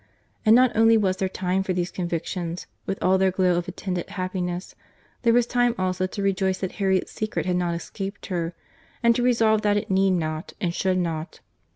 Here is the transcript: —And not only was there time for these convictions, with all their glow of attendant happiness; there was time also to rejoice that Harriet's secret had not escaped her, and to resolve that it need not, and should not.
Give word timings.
—And 0.47 0.55
not 0.55 0.75
only 0.75 0.97
was 0.97 1.17
there 1.17 1.29
time 1.29 1.61
for 1.61 1.73
these 1.73 1.91
convictions, 1.91 2.65
with 2.87 2.97
all 3.03 3.19
their 3.19 3.29
glow 3.29 3.55
of 3.55 3.67
attendant 3.67 4.09
happiness; 4.09 4.73
there 5.21 5.31
was 5.31 5.45
time 5.45 5.75
also 5.77 6.07
to 6.07 6.23
rejoice 6.23 6.57
that 6.57 6.71
Harriet's 6.81 7.11
secret 7.11 7.45
had 7.45 7.55
not 7.57 7.75
escaped 7.75 8.25
her, 8.25 8.55
and 9.03 9.15
to 9.15 9.21
resolve 9.21 9.61
that 9.61 9.77
it 9.77 9.91
need 9.91 10.13
not, 10.17 10.53
and 10.59 10.73
should 10.73 10.97
not. 10.97 11.41